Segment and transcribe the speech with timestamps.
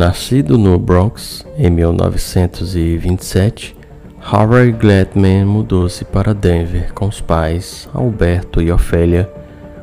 [0.00, 3.76] Nascido no Bronx em 1927,
[4.18, 9.30] Harvey Gladman mudou-se para Denver com os pais Alberto e Ofélia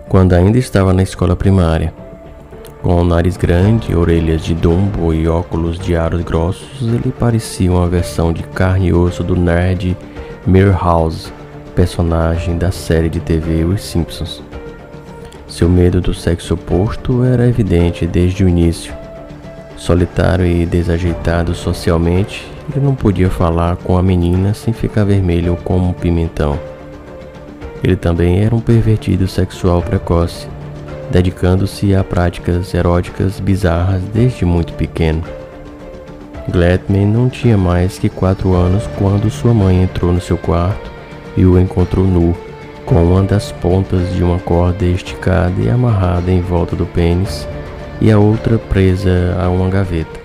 [0.09, 1.93] quando ainda estava na escola primária.
[2.81, 7.87] Com o nariz grande, orelhas de dumbo e óculos de aros grossos, ele parecia uma
[7.87, 9.95] versão de carne e osso do nerd
[10.47, 11.31] Milhouse,
[11.75, 14.41] personagem da série de TV Os Simpsons.
[15.47, 18.95] Seu medo do sexo oposto era evidente desde o início
[19.77, 25.89] Solitário e desajeitado socialmente, ele não podia falar com a menina sem ficar vermelho como
[25.89, 26.59] um pimentão.
[27.83, 30.47] Ele também era um pervertido sexual precoce,
[31.11, 35.23] dedicando-se a práticas eróticas bizarras desde muito pequeno.
[36.49, 40.91] Gladman não tinha mais que quatro anos quando sua mãe entrou no seu quarto
[41.37, 42.35] e o encontrou nu,
[42.83, 47.47] com uma das pontas de uma corda esticada e amarrada em volta do pênis
[47.99, 50.19] e a outra presa a uma gaveta.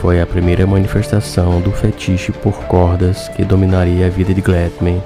[0.00, 5.02] Foi a primeira manifestação do fetiche por cordas que dominaria a vida de Gladman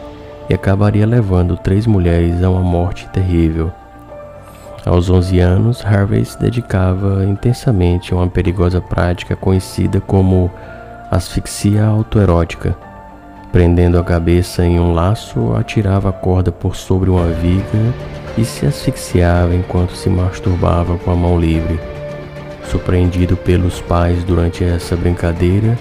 [0.51, 3.73] e acabaria levando três mulheres a uma morte terrível.
[4.85, 10.51] Aos 11 anos, Harvey se dedicava intensamente a uma perigosa prática conhecida como
[11.11, 12.77] asfixia autoerótica.
[13.53, 17.95] Prendendo a cabeça em um laço, atirava a corda por sobre uma viga
[18.37, 21.79] e se asfixiava enquanto se masturbava com a mão livre.
[22.71, 25.79] Surpreendido pelos pais durante essa brincadeira,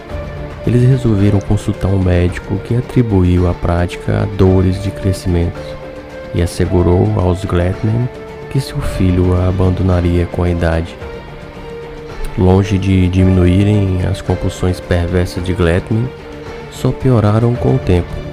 [0.66, 5.60] eles resolveram consultar um médico que atribuiu a prática a dores de crescimento
[6.34, 8.08] e assegurou aos Gladman
[8.50, 10.96] que seu filho a abandonaria com a idade.
[12.38, 16.08] Longe de diminuírem as compulsões perversas de Gladman,
[16.72, 18.31] só pioraram com o tempo.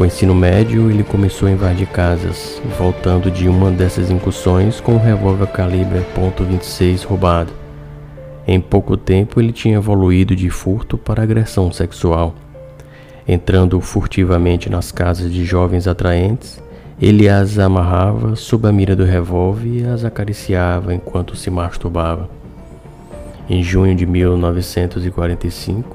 [0.00, 4.98] O ensino médio ele começou a invadir casas, voltando de uma dessas incursões com um
[4.98, 7.52] revólver calibre .26 roubado.
[8.46, 12.34] Em pouco tempo ele tinha evoluído de furto para agressão sexual.
[13.28, 16.62] Entrando furtivamente nas casas de jovens atraentes,
[16.98, 22.26] ele as amarrava sob a mira do revólver e as acariciava enquanto se masturbava.
[23.50, 25.94] Em junho de 1945,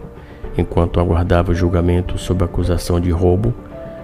[0.56, 3.52] enquanto aguardava julgamento sob acusação de roubo,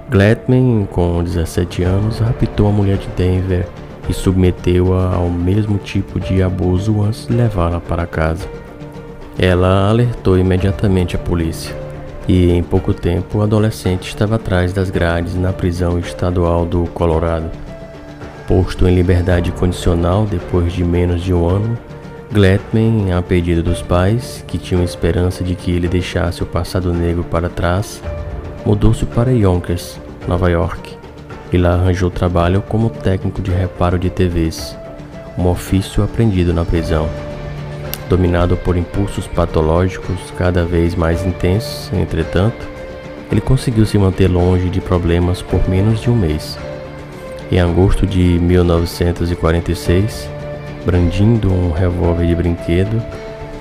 [0.10, 3.68] Gladman, com 17 anos, raptou a mulher de Denver
[4.10, 8.48] e submeteu-a ao mesmo tipo de abuso antes de levá-la para casa.
[9.40, 11.74] Ela alertou imediatamente a polícia
[12.28, 17.50] e, em pouco tempo, o adolescente estava atrás das grades na prisão estadual do Colorado.
[18.48, 21.78] Posto em liberdade condicional depois de menos de um ano,
[22.32, 27.26] Gladman, a pedido dos pais, que tinham esperança de que ele deixasse o passado negro
[27.26, 28.02] para trás,
[28.66, 30.96] mudou-se para Yonkers, Nova York,
[31.52, 34.78] e lá arranjou trabalho como técnico de reparo de TVs,
[35.38, 37.10] um ofício aprendido na prisão.
[38.08, 42.70] Dominado por impulsos patológicos cada vez mais intensos, entretanto,
[43.32, 46.58] ele conseguiu se manter longe de problemas por menos de um mês.
[47.52, 50.30] Em agosto de 1946,
[50.86, 53.02] brandindo um revólver de brinquedo,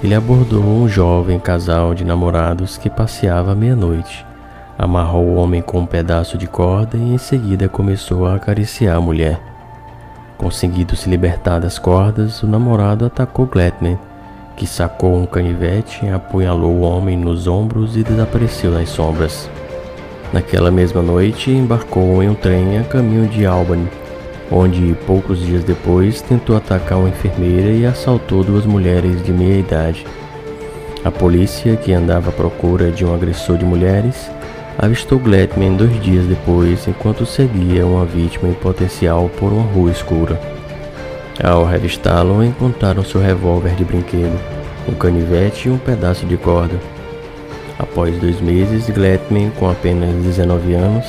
[0.02, 4.29] ele abordou um jovem casal de namorados que passeava à meia-noite
[4.82, 9.00] Amarrou o homem com um pedaço de corda e em seguida começou a acariciar a
[9.00, 9.38] mulher.
[10.38, 13.98] Conseguido se libertar das cordas, o namorado atacou Gladman,
[14.56, 19.50] que sacou um canivete, apunhalou o homem nos ombros e desapareceu nas sombras.
[20.32, 23.86] Naquela mesma noite, embarcou em um trem a caminho de Albany,
[24.50, 30.06] onde poucos dias depois tentou atacar uma enfermeira e assaltou duas mulheres de meia idade.
[31.04, 34.30] A polícia, que andava à procura de um agressor de mulheres,
[34.80, 40.40] avistou Gladman dois dias depois enquanto seguia uma vítima em potencial por uma rua escura.
[41.42, 44.40] Ao revistá-lo, encontraram seu revólver de brinquedo,
[44.88, 46.80] um canivete e um pedaço de corda.
[47.78, 51.06] Após dois meses, Gladman, com apenas 19 anos,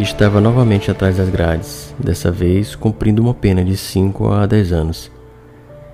[0.00, 5.13] estava novamente atrás das grades, dessa vez cumprindo uma pena de 5 a 10 anos.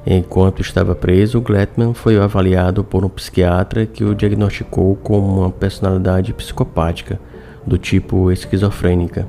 [0.07, 6.33] Enquanto estava preso, Gladman foi avaliado por um psiquiatra que o diagnosticou como uma personalidade
[6.33, 7.21] psicopática
[7.67, 9.29] do tipo esquizofrênica,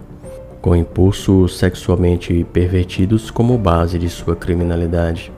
[0.61, 5.31] com impulsos sexualmente pervertidos como base de sua criminalidade.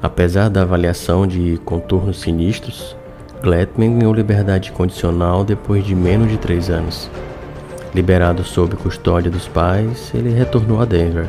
[0.00, 2.96] Apesar da avaliação de contornos sinistros,
[3.42, 7.10] Gladman ganhou liberdade condicional depois de menos de três anos.
[7.92, 11.28] Liberado sob custódia dos pais, ele retornou a Denver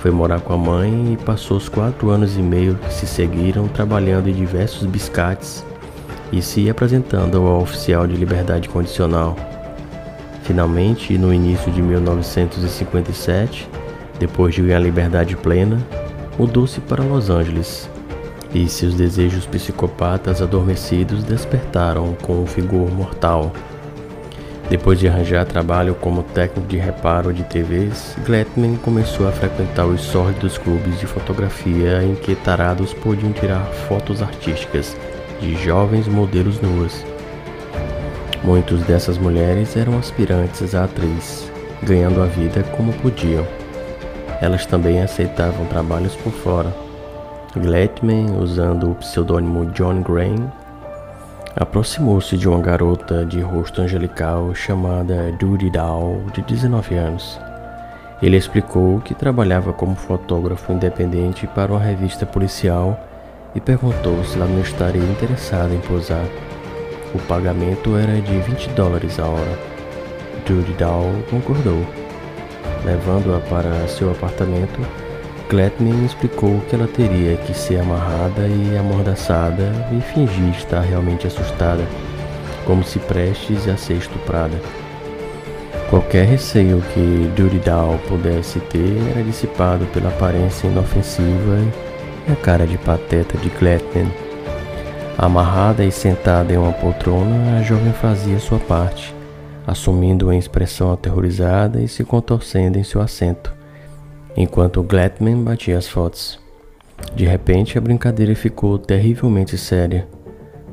[0.00, 3.66] foi morar com a mãe e passou os quatro anos e meio que se seguiram
[3.68, 5.64] trabalhando em diversos biscates
[6.32, 9.36] e se apresentando ao oficial de liberdade condicional.
[10.44, 13.68] Finalmente, no início de 1957,
[14.18, 15.78] depois de ganhar liberdade plena,
[16.38, 17.90] mudou-se para Los Angeles.
[18.54, 23.52] e seus desejos psicopatas adormecidos despertaram com um vigor mortal.
[24.68, 30.02] Depois de arranjar trabalho como técnico de reparo de TVs, Glatman começou a frequentar os
[30.02, 34.94] sórdidos clubes de fotografia em que tarados podiam tirar fotos artísticas
[35.40, 37.02] de jovens modelos nuas.
[38.44, 41.50] Muitas dessas mulheres eram aspirantes à atriz,
[41.82, 43.46] ganhando a vida como podiam.
[44.40, 46.74] Elas também aceitavam trabalhos por fora.
[47.56, 50.52] Glatman, usando o pseudônimo John Graham,
[51.58, 57.40] aproximou-se de uma garota de rosto angelical chamada Judy Dow, de 19 anos.
[58.22, 62.98] Ele explicou que trabalhava como fotógrafo independente para uma revista policial
[63.56, 66.24] e perguntou se ela não estaria interessada em posar.
[67.12, 69.58] O pagamento era de 20 dólares a hora.
[70.46, 71.84] Judy Dow concordou.
[72.84, 74.80] Levando-a para seu apartamento,
[75.48, 81.82] Gladman explicou que ela teria que ser amarrada e amordaçada e fingir estar realmente assustada,
[82.66, 84.60] como se prestes a ser estuprada.
[85.88, 87.32] Qualquer receio que
[87.64, 91.56] Dow pudesse ter era dissipado pela aparência inofensiva
[92.28, 94.12] e a cara de pateta de Gladman.
[95.16, 99.14] Amarrada e sentada em uma poltrona, a jovem fazia sua parte,
[99.66, 103.57] assumindo uma expressão aterrorizada e se contorcendo em seu assento
[104.38, 106.38] enquanto Gladman batia as fotos.
[107.12, 110.06] De repente, a brincadeira ficou terrivelmente séria.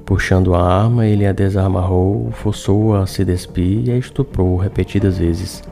[0.06, 5.64] Puxando a arma, ele a desarmarrou, forçou-a a se despir e a estuprou repetidas vezes.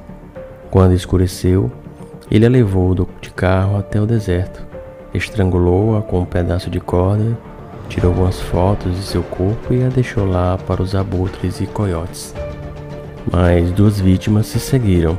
[0.71, 1.71] Quando escureceu,
[2.31, 4.65] ele a levou de carro até o deserto,
[5.13, 7.37] estrangulou-a com um pedaço de corda,
[7.87, 12.33] tirou algumas fotos de seu corpo e a deixou lá para os abutres e coiotes.
[13.31, 15.15] Mas duas vítimas se seguiram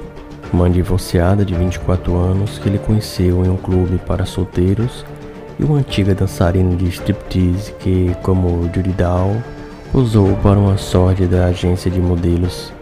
[0.54, 5.04] uma divorciada de 24 anos que ele conheceu em um clube para solteiros
[5.58, 9.36] e uma antiga dançarina de striptease que, como Judy Dow,
[9.92, 12.72] usou para uma sórdida agência de modelos.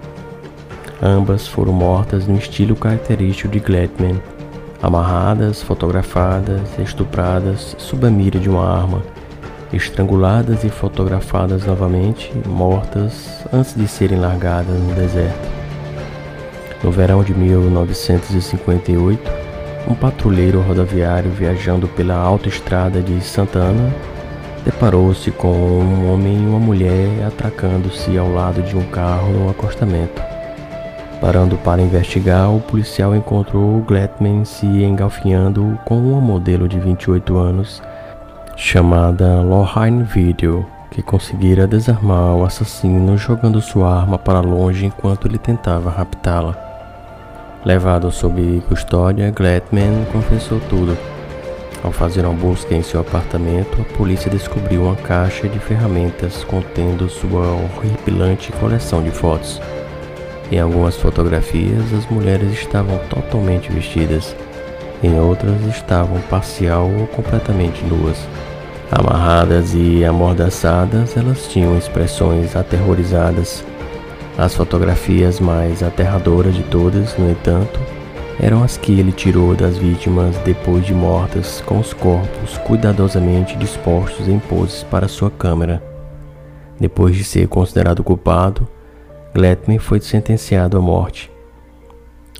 [1.03, 4.21] Ambas foram mortas no estilo característico de Gladman,
[4.83, 9.03] amarradas, fotografadas, estupradas sob a mira de uma arma,
[9.73, 15.62] estranguladas e fotografadas novamente, mortas antes de serem largadas no deserto.
[16.83, 19.31] No verão de 1958,
[19.89, 23.93] um patrulheiro rodoviário viajando pela autoestrada de Santa Ana
[24.65, 30.23] deparou-se com um homem e uma mulher atracando-se ao lado de um carro no acostamento.
[31.21, 37.83] Parando para investigar, o policial encontrou Gladman se engalfinhando com uma modelo de 28 anos
[38.57, 45.39] chamada Lorraine Video, que conseguira desarmar o assassino jogando sua arma para longe enquanto ele
[45.39, 46.72] tentava raptá-la.
[47.65, 50.99] Levado sob custódia, Gladman confessou tudo.
[51.85, 57.09] Ao fazer uma busca em seu apartamento, a polícia descobriu uma caixa de ferramentas contendo
[57.09, 59.61] sua horripilante coleção de fotos.
[60.51, 64.35] Em algumas fotografias, as mulheres estavam totalmente vestidas,
[65.01, 68.19] em outras estavam parcial ou completamente nuas.
[68.91, 73.65] Amarradas e amordaçadas, elas tinham expressões aterrorizadas
[74.37, 77.79] as fotografias mais aterradoras de todas, no entanto,
[78.41, 84.29] eram as que ele tirou das vítimas depois de mortas, com os corpos cuidadosamente dispostos
[84.29, 85.83] em poses para sua câmera.
[86.81, 88.67] Depois de ser considerado culpado,
[89.35, 91.31] Gladman foi sentenciado à morte.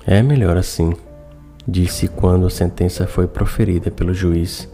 [0.05, 0.93] É melhor assim,
[1.67, 4.67] disse quando a sentença foi proferida pelo juiz.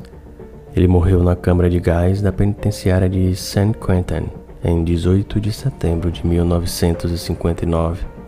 [0.75, 4.29] Ele morreu na câmara de gás da penitenciária de San Quentin
[4.63, 8.19] em 18 de setembro de 1959.